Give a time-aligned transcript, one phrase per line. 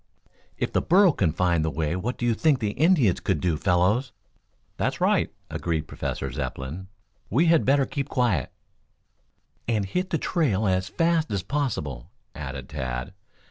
[0.57, 3.55] "If the burro can find the way what do you think an Indian could do,
[3.55, 4.11] fellows?"
[4.77, 6.87] "That's right," agreed Professor Zepplin.
[7.29, 8.51] "We had better keep quiet"
[9.67, 13.13] "And hit the trail as fast as possible," added Tad.